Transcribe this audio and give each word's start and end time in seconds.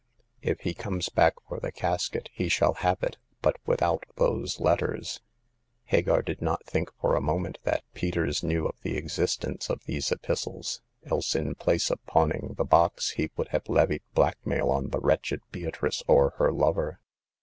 If 0.41 0.61
he 0.61 0.73
comes 0.73 1.09
back 1.09 1.35
for 1.47 1.59
the 1.59 1.71
casket, 1.71 2.29
he 2.33 2.49
shall 2.49 2.73
have 2.73 3.03
it, 3.03 3.17
but 3.43 3.57
without 3.67 4.03
those 4.15 4.59
letters." 4.59 5.21
The 5.91 5.97
Ninth 5.97 6.03
Customer. 6.05 6.05
235 6.05 6.05
Hagar 6.07 6.21
did 6.23 6.41
not 6.41 6.65
think 6.65 6.93
for 6.99 7.15
a 7.15 7.21
moment 7.21 7.59
that 7.65 7.83
Peters 7.93 8.41
knew 8.41 8.65
of 8.65 8.81
the 8.81 8.97
existence 8.97 9.69
of 9.69 9.83
these 9.85 10.11
epistles, 10.11 10.81
else 11.05 11.35
in 11.35 11.53
place 11.53 11.91
of 11.91 12.03
pawning 12.07 12.55
the 12.57 12.65
box 12.65 13.11
he 13.11 13.29
would 13.37 13.49
have 13.49 13.69
levied 13.69 14.01
blackmail 14.15 14.71
on 14.71 14.89
the 14.89 14.99
wretched 14.99 15.41
Beatrice 15.51 16.01
or 16.07 16.31
her 16.39 16.51
lover. 16.51 16.99